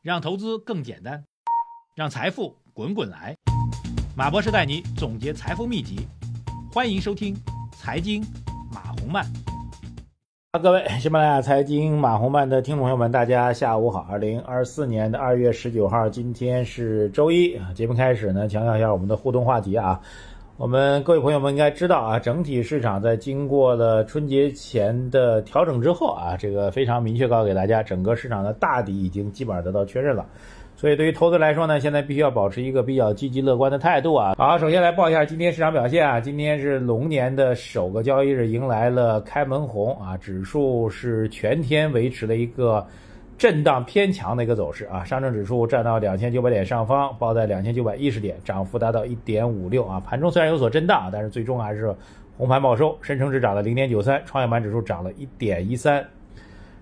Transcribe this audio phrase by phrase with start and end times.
[0.00, 1.24] 让投资更简单，
[1.96, 3.34] 让财富滚滚来。
[4.16, 6.06] 马博士带你总结财富秘籍，
[6.72, 7.34] 欢迎收听
[7.76, 8.24] 《财经
[8.72, 9.24] 马红漫》。
[10.62, 14.06] 各位喜马拉雅财经马红漫的听众朋友们，大家下午好。
[14.08, 17.60] 二零二四年的二月十九号，今天是周一。
[17.74, 20.00] 节目开始呢，强调一下我们的互动话题啊。
[20.58, 30.26] 我们各位朋友们应该知道啊，整体市场在经过了春节前的调整之后啊，这个非常明确告诉给大家，整个市场的大底已经基本上得到确认了。
[30.74, 34.34] 所以对于投资来说呢，现在必须要保持一个比较积极乐观的态度啊。
[34.36, 42.84] 好，首先来报一下今天市场表现啊，今天是龙年的首个交易日，迎来了开门红啊，指数是全天维持了一个。
[43.38, 50.02] 震荡偏强的一个走势啊，上证指数站到两千九百点上方，报在两千九百一十点，涨幅达到一点五六啊。
[50.04, 51.94] 盘中虽然有所震荡，但是最终还是
[52.36, 56.04] 红盘报收，深成指涨了零点九三，创业板指数涨了一点一三。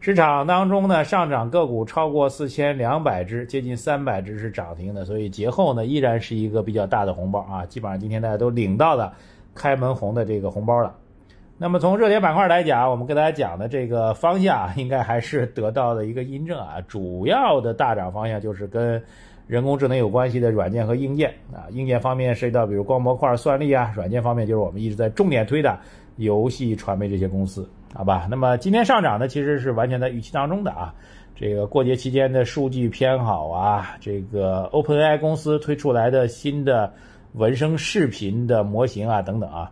[0.00, 9.12] 市场当中呢，上涨个股超过四千两百只，接近三百只是涨停的，所以节后呢依然是一个比较大的红包啊，基本上今天大家都领到了
[9.54, 10.96] 开门红的这个红包了。
[11.62, 16.80] 那么从热点板块来讲，我们跟大家讲的这个方向，应该还是得到了一个印证啊。
[16.88, 19.02] 主要的大涨方向就是跟
[19.46, 21.68] 人工智能有关系的软件和硬件啊。
[21.72, 25.78] 硬件方面涉及到比如光模块、算力啊；软件方面就是我们一直在重点推的
[26.16, 28.26] 游戏、传媒这些公司，好吧？
[28.30, 30.94] 那么今天上涨呢，其实是完全在预期当中的啊。
[31.36, 36.90] 这个过节期间的数据偏好啊，这个 OpenAI 公司推出来的新的
[37.34, 39.70] 文生视频的模型啊，等等啊。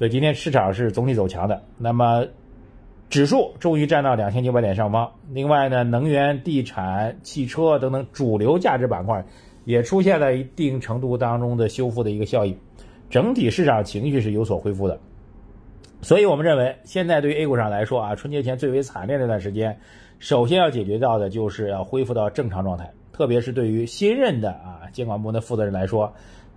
[0.00, 2.24] 所以今天市场是总体走强的，那么
[3.10, 5.12] 指数终于站到两千九百点上方。
[5.28, 9.22] 另外呢，能源、地产、汽车等等主流价值板块
[9.66, 12.56] 也出现了一定程度当中的修复的一个效应，
[13.10, 14.98] 整体市场情绪是有所恢复的。
[16.00, 19.78] 所以我们认为，现在对于 A 股上来说啊，春节前最为惨烈那段时间，
[20.18, 26.10] 首先要解决到的就是要恢复到正常状态，特别是对于新任的啊监管部门的负责人来说。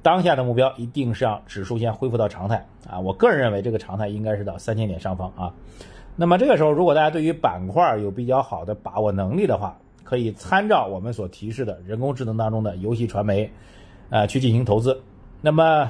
[0.03, 2.99] 当下的目标一定是让指数先恢复到常态啊！
[2.99, 5.51] 我个人认为这个常态应该是到三千点上方啊。
[6.17, 13.49] 那么这个时候，如果大家对于板块有比较好的把握能力的话，可以参照我们所提示的人工智能当中的游戏传媒，
[14.09, 15.01] 呃，去进行投资。
[15.39, 15.89] 那么，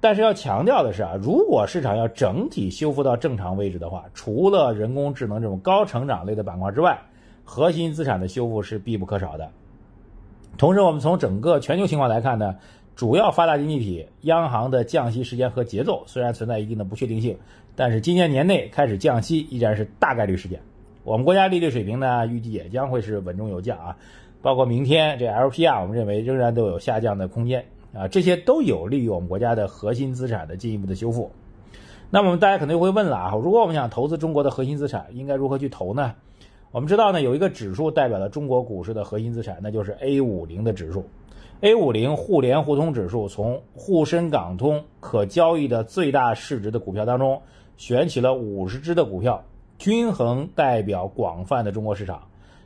[0.00, 7.00] 但是要强调的是啊，如果市场要整体修复到正常位置的话，除了人工智能这种高成长类的板块之外，
[7.44, 9.48] 核心资产的修复是必不可少的。
[10.58, 12.56] 同时，我们从整个全球情况来看呢。
[12.96, 17.36] 主要发达经济体央行的降息时间和节奏虽然存在一定的不确定性，
[17.76, 20.58] 但是今年年内开始降息依然是大概率事件。
[21.04, 23.94] 我们国家利率水平呢，预计也将会是稳中有降啊。
[24.40, 28.08] 包括明天这 LPR，我们认为仍然都有下降的空间啊。
[28.08, 31.30] 这些都有利于我们国家的核心资产的进一步的修复。
[32.08, 36.14] 那么大家肯定会问了啊，如果我们想投资中国的核心资产，应该如何去投呢？
[36.70, 41.04] 我们知道呢，有一个指数代表了中国股市的核心资产，那就是 A 五零的指数。
[41.62, 47.40] A 五零互联互通指数从沪深港通可交易的最大市值的股票当中
[47.78, 49.42] 选取了五十只的股票，
[49.78, 52.20] 均衡代表广泛的中国市场，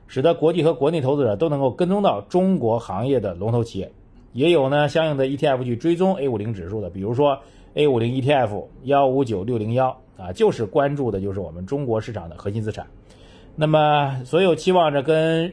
[0.09, 3.93] 使得国际和国内投资者都能够跟踪到中国行业的龙头企业。
[4.33, 7.39] 也有呢相应的 ETF 去追踪 A 五零指数的，比如说
[7.75, 12.85] A 五零 ETF 幺五九六零幺啊，就是关注的就是我们中国市场的核心资产。
[13.55, 15.53] 那么所有期望着跟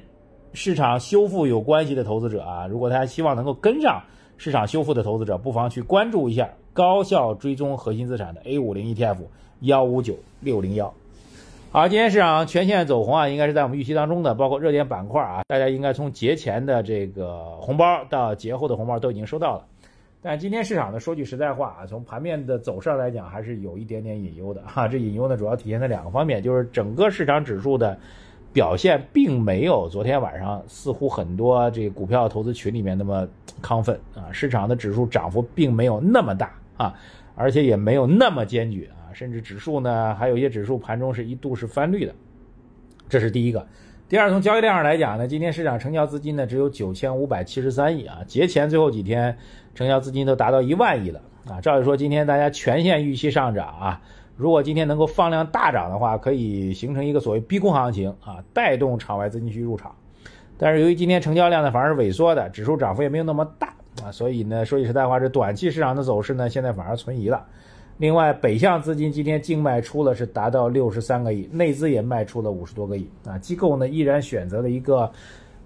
[0.54, 4.02] 市场修复有关系的投资者啊，如果大家希望能够跟上
[4.38, 9.18] 市场修复的投资者，不妨去关注一下高效追踪核心资产的 A 五零 ETF
[9.62, 10.94] 幺五九六零幺。
[11.72, 19.66] 好，今天市场全线走红啊，应该是在我们预期当中的，包括热点板块啊，大家应该从节前的这个红包到节后的红包都已经收到了。
[20.22, 24.88] 但今天市场呢，说句实在话啊，从盘面的走势来讲，还是有一点点隐忧的哈。
[24.88, 27.98] 这隐忧呢，主要体现在两个方面，就是整个市场指数的。
[28.58, 33.28] 表现并没有昨天晚上似乎很多这个股票投资群里面那么
[33.62, 36.96] 亢奋啊，市场的指数涨幅并没有那么大啊，
[37.36, 42.16] 而且也没有那么坚决啊，甚至指数呢还有一些指数盘中是一度是翻绿的，
[43.08, 43.68] 这是第一个。
[44.10, 49.38] 第二，从交易量上来讲呢，今天市场成交资金呢只有九千五百七十三亿啊，节前最后几天
[49.76, 54.02] 成交资金都达到一万亿了啊，照理说今天大家全线预期上涨啊。
[54.38, 59.94] 如果今天能够放量大涨的话，可以形成一个所谓逼空行情啊，带动场外资金去入场。
[60.60, 63.74] 但是由于今天成交量呢反而是萎缩的，指数涨幅也没有那么大
[64.04, 67.44] 啊，所以呢说句实在话，这短期市场的走势呢现在反而存疑了。
[67.98, 75.12] 另外，北向资金今天净卖出了是达到六十三个亿，内资也卖出了五十多个亿啊，机构呢依然选择了一个。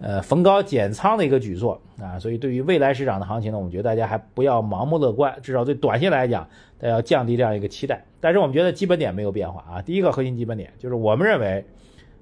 [0.02, 6.48] 呃，逢高减仓的一个举措啊，所以对于未来市场的行情呢，我们觉得大家还不要盲目乐观，至少对短线来讲，
[6.80, 8.04] 大家要降低这样一个期待。
[8.20, 9.82] 但是我们觉得基本点没有变化啊。
[9.82, 11.64] 第一个核心基本点就是我们认为，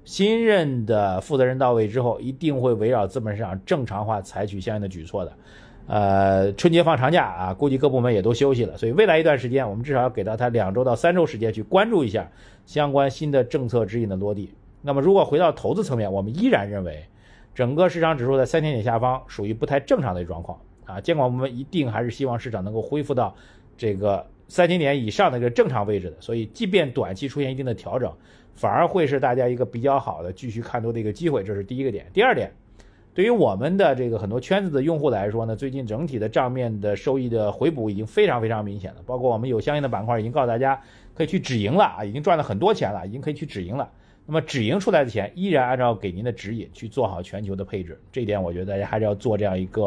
[0.04, 5.32] 新任的负责人到位之后，一定会围绕资本市场正常化采取相应的举措的。
[5.86, 12.30] 呃，春节放长假啊，估计各部门也都休息了，所以未来一段时间，我们至少要给到他两周到三周时间去关注一下
[12.66, 14.52] 相关新的政策指引的落地。
[14.82, 17.04] 那么，如果回到投资层面，我们依然认为，
[17.54, 21.00] 整个市场指数在三千点下方属于不太正常的状况啊。
[21.00, 23.34] 监管部门一定还是希望市场能够恢复到
[23.76, 26.16] 这个三千点以上的一个正常位置的。
[26.20, 28.12] 所以，即便短期出现一定的调整，
[28.54, 31.42] 反而会是大家一个比较好的继续看多的一个机会。
[31.42, 32.06] 这是第一个点。
[32.12, 32.52] 第二点，
[33.14, 39.00] 对于我们的这个很多圈子的用户来说呢，最近整体的账面的收益的回补已经非常非常明显了。
[39.04, 40.80] 包括我们有相应的板块已经告诉大家
[41.14, 43.90] 可以去止盈了啊，已经赚了很多钱了，已经可以去止盈了。
[44.30, 49.86] 那么止盈出来的钱，依然按照给您的指引去做好全球的配置，这一点我觉得大家还是要做这样一个，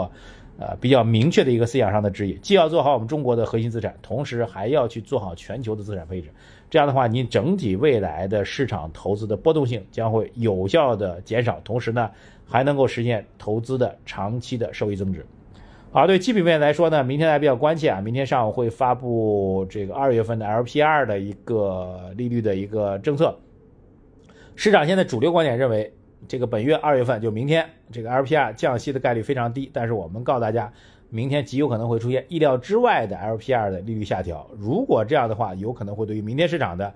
[0.60, 6.28] 呃，比较明确的一个思想上的指引，既要做好我们中国的核心资产，同时还要去做好全球的资产配置。
[6.69, 12.12] 这样的话，您整体未来的市场投资的波动性将会有效的减少，同时呢，
[12.46, 15.25] 还能够实现投资的长期的收益增值。
[15.94, 23.34] 好，对基本面来说呢，明天大家比较关切啊，明天上午会发布这个二月份的 LPR 的一个利率的一个政策。
[24.56, 25.92] 市场现在主流观点认为，
[26.28, 29.70] 这个本月二月份就明天，这个 LPR 降息的概率非常低。
[29.74, 30.72] 但是我们告诉大家，
[31.10, 34.50] 明天极有可能会出现意料之外的 LPR 的利率下调。
[34.58, 36.94] 如果这样的话，有可能会对于明天市场的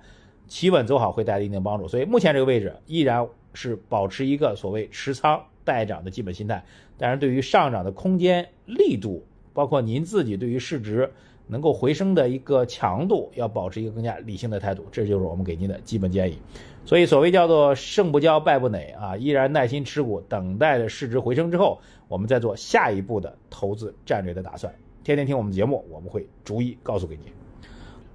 [0.48, 1.88] 企稳走好会带来一定帮助。
[1.88, 6.64] 所以目前这个位置依然是保持一个所谓持仓待涨的基本心态。
[6.98, 11.12] 但是对于上涨的空间力度，包括您自己对于市值
[11.48, 14.86] 能够回升的一个强度，要保持一个更加理性的态度。
[14.92, 16.38] 这就是我们给您的基本建议。
[16.86, 24.74] 所以，所谓叫做胜不骄，败不馁啊，依然耐心持股，等待着市值回升之后，我们再做下一步的投资战略的打算。
[25.04, 27.26] 天天听我们节目，我们会逐一告诉给您。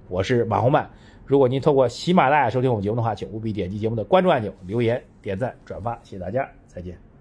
[0.09, 0.89] 我是马红曼，
[1.25, 7.12] 如果您透过喜马拉雅收听我们节目的话，请务必点击节目的关注按钮，留言、点赞、转发，谢谢大家，再见。